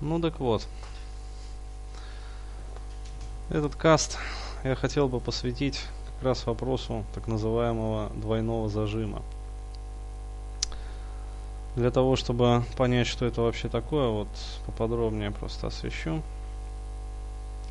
[0.00, 0.66] Ну так вот.
[3.50, 4.18] Этот каст
[4.62, 9.22] я хотел бы посвятить как раз вопросу так называемого двойного зажима.
[11.74, 14.28] Для того, чтобы понять, что это вообще такое, вот
[14.66, 16.22] поподробнее просто освещу.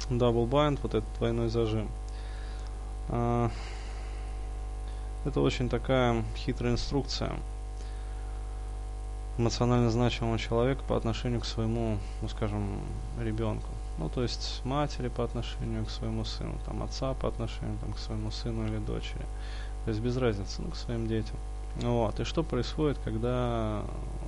[0.09, 1.89] Double bind, вот этот двойной зажим.
[3.09, 3.51] А,
[5.25, 7.33] это очень такая хитрая инструкция
[9.37, 12.81] эмоционально значимого человека по отношению к своему, ну скажем,
[13.19, 13.67] ребенку.
[13.97, 17.97] Ну, то есть матери по отношению к своему сыну, там отца по отношению там, к
[17.97, 19.25] своему сыну или дочери.
[19.85, 21.37] То есть без разницы, ну, к своим детям.
[21.81, 22.19] Вот.
[22.19, 23.81] И что происходит, когда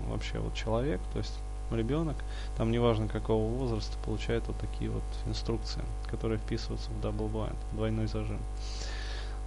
[0.08, 1.34] вообще вот человек, то есть
[1.72, 2.16] ребенок,
[2.58, 8.08] там неважно какого возраста, получает вот такие вот инструкции, которые вписываются в double blind, двойной
[8.08, 8.40] зажим.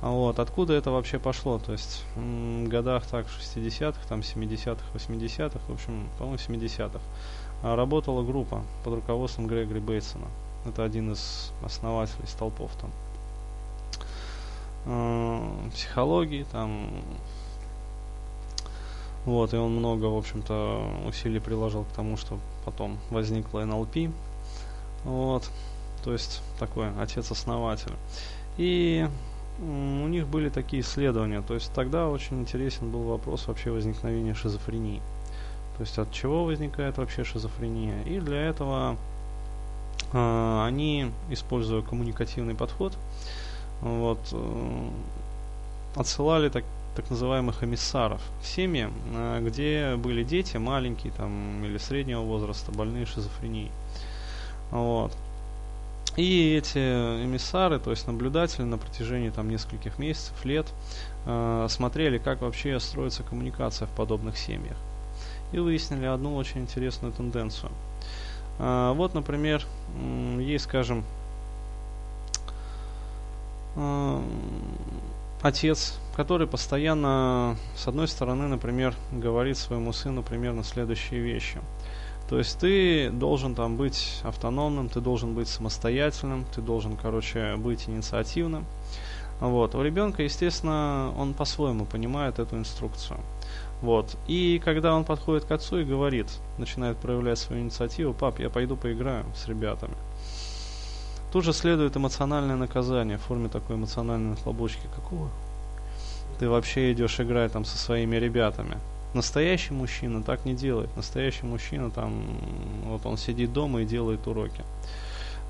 [0.02, 1.61] А вот, откуда это вообще пошло?
[1.61, 7.01] То есть в годах так 60-х, там 70-х, 80-х, в общем, по-моему, 70-х,
[7.62, 10.27] а, работала группа под руководством Грегори Бейтсона.
[10.66, 12.91] Это один из основателей столпов там.
[14.86, 16.91] Э, психологии, там
[19.25, 24.12] вот, и он много, в общем-то, усилий приложил к тому, что потом возникла НЛП.
[25.05, 25.48] Вот,
[26.03, 27.92] то есть такой отец-основатель.
[28.56, 29.09] И
[29.61, 31.42] у них были такие исследования.
[31.42, 35.00] То есть тогда очень интересен был вопрос вообще возникновения шизофрении.
[35.77, 38.03] То есть от чего возникает вообще шизофрения.
[38.05, 38.97] И для этого
[40.12, 42.97] э, они, используя коммуникативный подход,
[43.81, 44.89] вот, э,
[45.97, 52.20] отсылали так, так называемых эмиссаров в семьи, э, где были дети маленькие там, или среднего
[52.20, 53.70] возраста, больные шизофренией.
[54.70, 55.12] Вот.
[56.17, 60.67] И эти эмиссары, то есть наблюдатели на протяжении там нескольких месяцев, лет,
[61.25, 64.77] э, смотрели, как вообще строится коммуникация в подобных семьях.
[65.53, 67.73] И выяснили одну очень интересную тенденцию.
[68.59, 69.65] Э, вот, например,
[70.39, 71.03] есть, скажем,
[73.77, 74.21] э,
[75.41, 81.59] отец, который постоянно, с одной стороны, например, говорит своему сыну примерно следующие вещи–
[82.32, 87.87] то есть ты должен там быть автономным, ты должен быть самостоятельным, ты должен, короче, быть
[87.91, 88.65] инициативным.
[89.38, 89.75] Вот.
[89.75, 93.21] У ребенка, естественно, он по-своему понимает эту инструкцию.
[93.82, 94.16] Вот.
[94.28, 96.26] И когда он подходит к отцу и говорит,
[96.56, 99.94] начинает проявлять свою инициативу, пап, я пойду поиграю с ребятами.
[101.34, 104.88] Тут же следует эмоциональное наказание в форме такой эмоциональной нахлобучки.
[104.94, 105.28] Какого?
[106.38, 108.78] Ты вообще идешь играть там со своими ребятами.
[109.15, 110.95] Настоящий мужчина так не делает.
[110.97, 112.25] Настоящий мужчина там,
[112.84, 114.62] вот он сидит дома и делает уроки.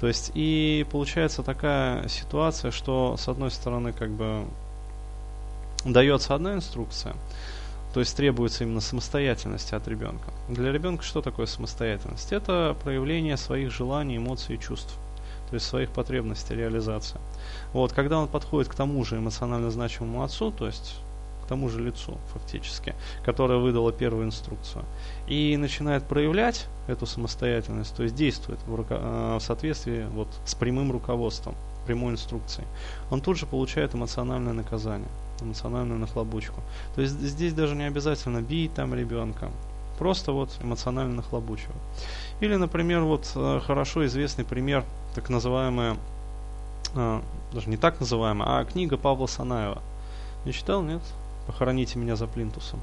[0.00, 4.44] То есть и получается такая ситуация, что с одной стороны как бы
[5.84, 7.14] дается одна инструкция,
[7.94, 10.30] то есть требуется именно самостоятельности от ребенка.
[10.48, 12.32] Для ребенка что такое самостоятельность?
[12.32, 14.94] Это проявление своих желаний, эмоций и чувств.
[15.50, 17.20] То есть своих потребностей, реализация.
[17.72, 20.96] Вот, когда он подходит к тому же эмоционально значимому отцу, то есть
[21.52, 22.94] тому же лицу, фактически,
[23.26, 24.84] которое выдало первую инструкцию.
[25.28, 30.54] И начинает проявлять эту самостоятельность, то есть действует в, руко- э, в соответствии вот, с
[30.54, 31.54] прямым руководством,
[31.86, 32.66] прямой инструкцией.
[33.10, 35.08] Он тут же получает эмоциональное наказание,
[35.42, 36.62] эмоциональную нахлобучку.
[36.94, 39.50] То есть здесь даже не обязательно бить там ребенка,
[39.98, 41.76] просто вот эмоционально нахлобучивать.
[42.40, 44.84] Или, например, вот э, хорошо известный пример,
[45.14, 45.98] так называемая,
[46.94, 47.20] э,
[47.52, 49.82] даже не так называемая, а книга Павла Санаева.
[50.46, 51.02] Не читал, нет?
[51.46, 52.80] «Похороните меня за плинтусом».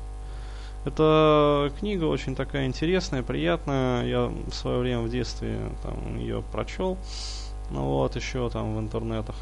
[0.85, 4.05] Это книга очень такая интересная, приятная.
[4.05, 6.97] Я в свое время в детстве там, ее прочел.
[7.71, 9.35] Ну вот, еще там в интернетах,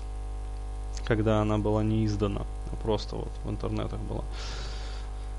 [1.05, 2.41] когда она была не издана.
[2.81, 4.23] Просто вот в интернетах была.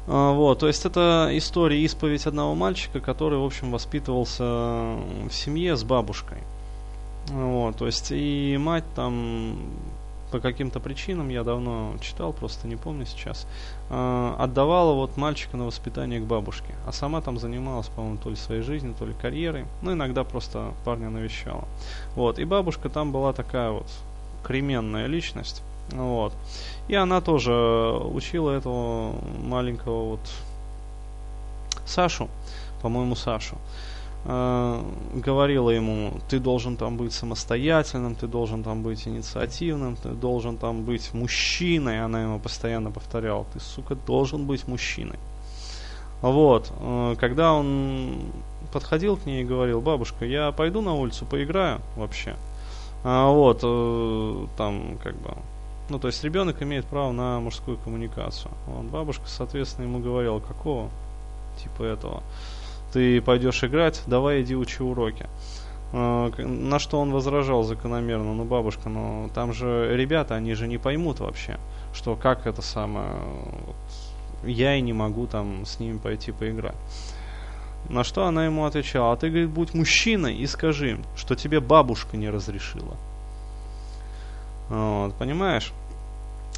[0.07, 5.77] А, вот, то есть это история, исповедь одного мальчика, который, в общем, воспитывался в семье
[5.77, 6.39] с бабушкой.
[7.31, 9.59] Вот, то есть и мать там
[10.31, 13.47] по каким-то причинам, я давно читал, просто не помню сейчас,
[13.91, 16.75] э, отдавала вот мальчика на воспитание к бабушке.
[16.87, 19.65] А сама там занималась, по-моему, то ли своей жизнью, то ли карьерой.
[19.83, 21.65] Ну, иногда просто парня навещала.
[22.15, 22.39] Вот.
[22.39, 23.87] И бабушка там была такая вот
[24.45, 25.63] кременная личность.
[25.91, 26.35] Вот.
[26.89, 30.21] И она тоже учила этого маленького вот
[31.87, 32.29] Сашу,
[32.83, 33.57] по-моему, Сашу
[34.25, 40.83] говорила ему, ты должен там быть самостоятельным, ты должен там быть инициативным, ты должен там
[40.85, 45.19] быть мужчиной, она ему постоянно повторяла, ты, сука, должен быть мужчиной.
[46.21, 48.33] Вот, э, когда он
[48.73, 52.35] подходил к ней и говорил, бабушка, я пойду на улицу, поиграю вообще.
[53.05, 55.31] А вот, э, там, как бы,
[55.89, 58.51] ну, то есть ребенок имеет право на мужскую коммуникацию.
[58.67, 60.91] Вот, бабушка, соответственно, ему говорила, какого,
[61.63, 62.23] типа этого.
[62.93, 65.27] Ты пойдешь играть, давай иди учи уроки.
[65.93, 70.79] А, на что он возражал закономерно, ну бабушка, ну там же ребята, они же не
[70.79, 71.59] поймут вообще,
[71.95, 73.13] что как это самое,
[73.67, 73.77] вот,
[74.49, 76.77] я и не могу там с ними пойти поиграть.
[77.89, 82.17] На что она ему отвечала, а ты, говорит, будь мужчиной и скажи что тебе бабушка
[82.17, 82.97] не разрешила.
[84.69, 85.73] Вот, понимаешь?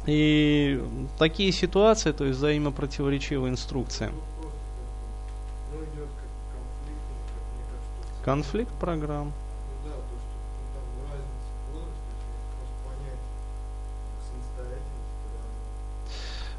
[0.07, 0.83] И
[1.17, 4.09] такие ситуации, то есть взаимопротиворечивые инструкции.
[8.23, 9.31] Конфликт программ.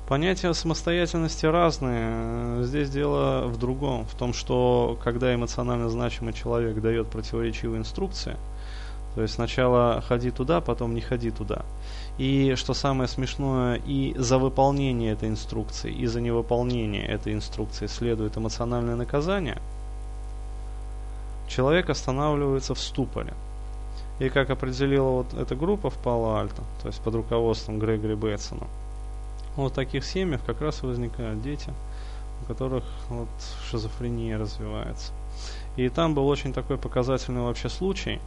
[0.08, 2.64] Понятия самостоятельности разные.
[2.64, 8.36] Здесь дело в другом, в том, что когда эмоционально значимый человек дает противоречивые инструкции,
[9.14, 11.62] то есть сначала ходи туда, потом не ходи туда.
[12.18, 18.36] И что самое смешное, и за выполнение этой инструкции, и за невыполнение этой инструкции следует
[18.36, 19.58] эмоциональное наказание,
[21.52, 23.34] человек останавливается в ступоре.
[24.18, 28.66] И как определила вот эта группа в Пало-Альто, то есть под руководством Грегори Бэтсона,
[29.56, 31.70] вот в таких семьях как раз возникают дети,
[32.42, 33.28] у которых вот
[33.68, 35.12] шизофрения развивается.
[35.76, 38.20] И там был очень такой показательный вообще случай.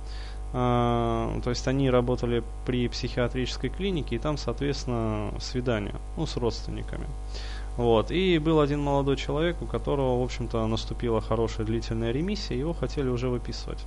[0.54, 7.06] А, то есть они работали при психиатрической клинике, и там, соответственно, свидание, ну, с родственниками.
[7.78, 8.12] Вот.
[8.12, 13.10] И был один молодой человек, у которого, в общем-то, наступила хорошая длительная ремиссия, его хотели
[13.10, 13.80] уже выписывать.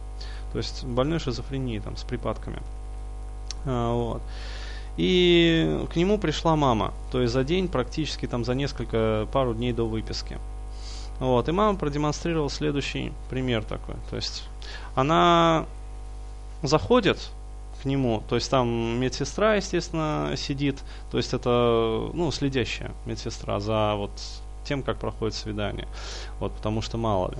[0.52, 2.60] То есть больной шизофренией, там, с припадками.
[3.64, 4.22] А, вот.
[4.96, 9.72] И к нему пришла мама, то есть за день, практически там за несколько, пару дней
[9.72, 10.38] до выписки.
[11.20, 13.94] Вот, и мама продемонстрировала следующий пример такой.
[14.10, 14.44] То есть
[14.94, 15.66] она
[16.62, 17.30] заходит
[17.82, 18.68] к нему, то есть там
[19.00, 24.10] медсестра, естественно, сидит, то есть это, ну, следящая медсестра за вот
[24.64, 25.88] тем, как проходит свидание,
[26.40, 27.38] вот, потому что мало ли.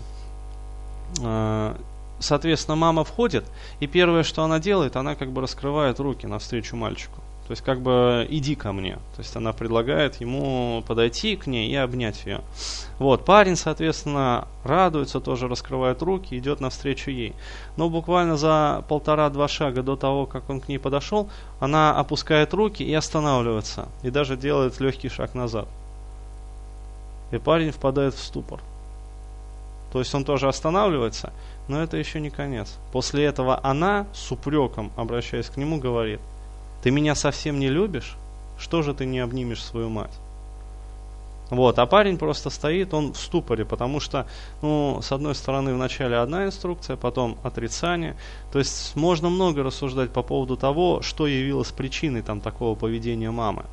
[1.23, 1.77] А,
[2.21, 3.45] соответственно, мама входит,
[3.81, 7.21] и первое, что она делает, она как бы раскрывает руки навстречу мальчику.
[7.49, 8.97] То есть как бы иди ко мне.
[9.17, 12.43] То есть она предлагает ему подойти к ней и обнять ее.
[12.99, 17.35] Вот, парень, соответственно, радуется, тоже раскрывает руки, идет навстречу ей.
[17.79, 22.83] Но буквально за полтора-два шага до того, как он к ней подошел, она опускает руки
[22.83, 23.89] и останавливается.
[24.03, 25.69] И даже делает легкий шаг назад.
[27.33, 28.61] И парень впадает в ступор.
[29.91, 31.33] То есть он тоже останавливается,
[31.67, 32.77] но это еще не конец.
[32.93, 36.21] После этого она с упреком, обращаясь к нему, говорит–
[36.83, 38.17] ты меня совсем не любишь?
[38.59, 40.13] Что же ты не обнимешь свою мать?
[41.51, 44.27] Вот, а парень просто стоит, он в ступоре, потому что,
[44.61, 48.17] ну, с одной стороны, вначале одна инструкция, потом отрицание.
[48.53, 53.65] То есть можно много рассуждать по поводу того, что явилось причиной там такого поведения мамы.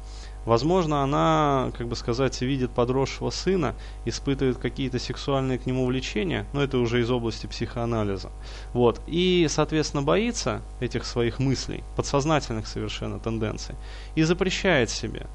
[0.45, 3.75] Возможно, она, как бы сказать, видит подросшего сына,
[4.05, 8.31] испытывает какие-то сексуальные к нему влечения, но это уже из области психоанализа.
[8.73, 9.01] Вот.
[9.07, 13.75] И, соответственно, боится этих своих мыслей, подсознательных совершенно тенденций,
[14.15, 15.25] и запрещает себе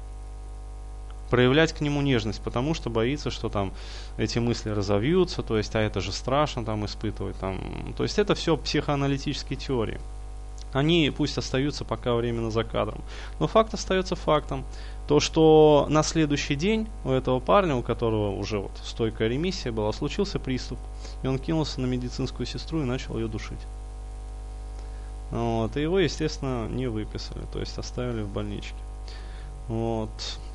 [1.29, 3.73] проявлять к нему нежность, потому что боится, что там
[4.17, 8.35] эти мысли разовьются, то есть, а это же страшно там испытывать, там, то есть это
[8.35, 9.99] все психоаналитические теории.
[10.73, 13.01] Они пусть остаются пока временно за кадром.
[13.39, 14.63] Но факт остается фактом
[15.07, 19.91] то, что на следующий день у этого парня, у которого уже вот стойкая ремиссия была,
[19.91, 20.79] случился приступ.
[21.23, 23.59] И он кинулся на медицинскую сестру и начал ее душить.
[25.31, 28.75] Вот, и его, естественно, не выписали, то есть оставили в больничке.
[29.67, 30.09] Вот.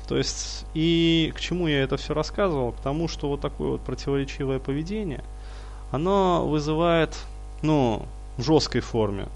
[0.07, 2.71] То есть, и к чему я это все рассказывал?
[2.71, 5.23] К тому, что вот такое вот противоречивое поведение,
[5.91, 7.17] оно вызывает,
[7.61, 8.05] ну,
[8.37, 9.27] в жесткой форме.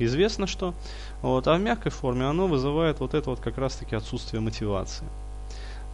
[0.00, 0.74] Известно, что
[1.20, 5.06] вот, а в мягкой форме оно вызывает вот это вот как раз-таки отсутствие мотивации.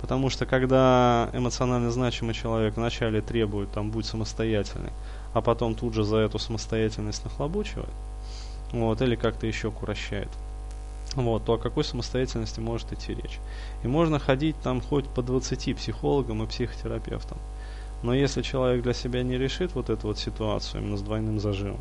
[0.00, 4.92] Потому что когда эмоционально значимый человек вначале требует, там, будь самостоятельный,
[5.34, 7.90] а потом тут же за эту самостоятельность нахлобучивает,
[8.70, 10.28] вот, или как-то еще курощает,
[11.16, 13.40] вот, то о какой самостоятельности может идти речь?
[13.82, 17.38] И можно ходить там хоть по 20 психологам и психотерапевтам.
[18.04, 21.80] Но если человек для себя не решит вот эту вот ситуацию именно с двойным зажимом,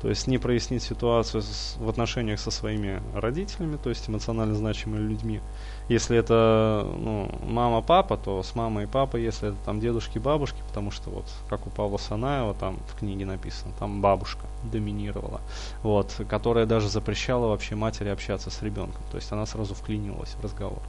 [0.00, 5.06] то есть не прояснить ситуацию с, в отношениях со своими родителями, то есть эмоционально значимыми
[5.06, 5.40] людьми.
[5.88, 10.58] Если это ну, мама, папа, то с мамой и папой, если это там дедушки, бабушки,
[10.68, 15.40] потому что вот как у Павла Санаева там в книге написано, там бабушка доминировала,
[15.82, 19.02] вот, которая даже запрещала вообще матери общаться с ребенком.
[19.10, 20.80] То есть она сразу вклинилась в разговор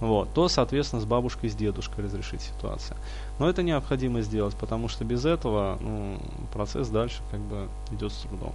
[0.00, 2.96] вот, то, соответственно, с бабушкой, с дедушкой разрешить ситуацию.
[3.38, 6.18] Но это необходимо сделать, потому что без этого ну,
[6.52, 8.52] процесс дальше как бы идет с трудом.